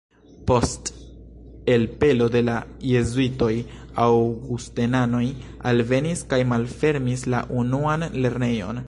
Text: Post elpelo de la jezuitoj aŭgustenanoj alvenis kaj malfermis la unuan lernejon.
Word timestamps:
Post 0.51 0.89
elpelo 1.73 2.29
de 2.35 2.41
la 2.47 2.55
jezuitoj 2.93 3.51
aŭgustenanoj 4.07 5.23
alvenis 5.73 6.25
kaj 6.33 6.41
malfermis 6.55 7.27
la 7.35 7.43
unuan 7.63 8.09
lernejon. 8.25 8.79